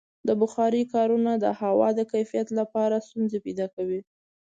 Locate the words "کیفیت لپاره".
2.11-3.03